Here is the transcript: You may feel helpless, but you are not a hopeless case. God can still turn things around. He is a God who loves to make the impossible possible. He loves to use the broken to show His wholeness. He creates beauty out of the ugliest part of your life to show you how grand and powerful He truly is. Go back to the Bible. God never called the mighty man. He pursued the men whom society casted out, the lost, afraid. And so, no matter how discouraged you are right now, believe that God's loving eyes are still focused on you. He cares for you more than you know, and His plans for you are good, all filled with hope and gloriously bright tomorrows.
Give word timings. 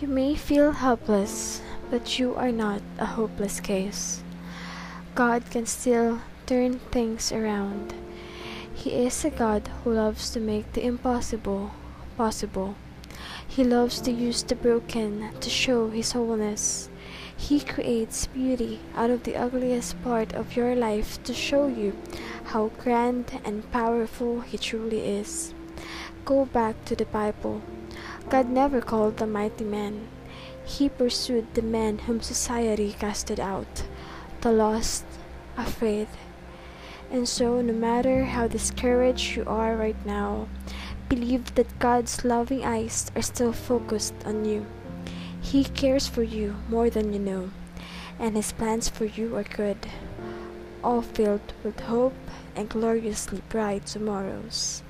You 0.00 0.08
may 0.08 0.34
feel 0.34 0.72
helpless, 0.72 1.60
but 1.90 2.18
you 2.18 2.34
are 2.34 2.50
not 2.50 2.80
a 2.98 3.04
hopeless 3.04 3.60
case. 3.60 4.22
God 5.14 5.44
can 5.50 5.66
still 5.66 6.20
turn 6.46 6.78
things 6.90 7.30
around. 7.30 7.92
He 8.72 8.94
is 8.94 9.22
a 9.26 9.30
God 9.30 9.68
who 9.84 9.92
loves 9.92 10.30
to 10.30 10.40
make 10.40 10.72
the 10.72 10.86
impossible 10.86 11.72
possible. 12.16 12.76
He 13.46 13.62
loves 13.62 14.00
to 14.00 14.10
use 14.10 14.42
the 14.42 14.54
broken 14.54 15.34
to 15.38 15.50
show 15.50 15.90
His 15.90 16.12
wholeness. 16.12 16.88
He 17.36 17.60
creates 17.60 18.26
beauty 18.28 18.80
out 18.96 19.10
of 19.10 19.24
the 19.24 19.36
ugliest 19.36 20.02
part 20.02 20.32
of 20.32 20.56
your 20.56 20.74
life 20.74 21.22
to 21.24 21.34
show 21.34 21.66
you 21.66 21.94
how 22.44 22.70
grand 22.78 23.38
and 23.44 23.70
powerful 23.70 24.40
He 24.40 24.56
truly 24.56 25.00
is. 25.00 25.52
Go 26.24 26.46
back 26.46 26.86
to 26.86 26.96
the 26.96 27.04
Bible. 27.04 27.60
God 28.28 28.48
never 28.48 28.80
called 28.80 29.16
the 29.16 29.26
mighty 29.26 29.64
man. 29.64 30.08
He 30.64 30.88
pursued 30.88 31.54
the 31.54 31.62
men 31.62 31.98
whom 31.98 32.20
society 32.20 32.94
casted 32.98 33.40
out, 33.40 33.84
the 34.40 34.52
lost, 34.52 35.04
afraid. 35.56 36.08
And 37.10 37.28
so, 37.28 37.60
no 37.60 37.72
matter 37.72 38.24
how 38.24 38.46
discouraged 38.46 39.36
you 39.36 39.44
are 39.46 39.74
right 39.74 39.98
now, 40.06 40.46
believe 41.08 41.54
that 41.56 41.78
God's 41.80 42.24
loving 42.24 42.64
eyes 42.64 43.10
are 43.16 43.22
still 43.22 43.52
focused 43.52 44.14
on 44.24 44.44
you. 44.44 44.64
He 45.40 45.64
cares 45.64 46.06
for 46.06 46.22
you 46.22 46.56
more 46.68 46.88
than 46.88 47.12
you 47.12 47.18
know, 47.18 47.50
and 48.18 48.36
His 48.36 48.52
plans 48.52 48.88
for 48.88 49.06
you 49.06 49.34
are 49.36 49.42
good, 49.42 49.88
all 50.84 51.02
filled 51.02 51.52
with 51.64 51.80
hope 51.80 52.14
and 52.54 52.68
gloriously 52.68 53.42
bright 53.48 53.86
tomorrows. 53.86 54.84